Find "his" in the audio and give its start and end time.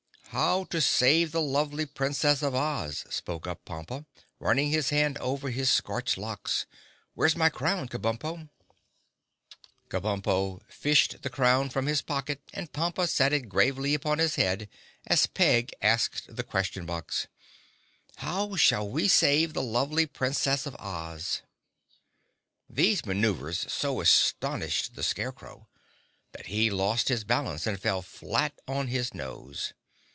4.69-4.89, 5.49-5.69, 11.85-12.01, 14.19-14.35, 27.09-27.25, 28.87-29.13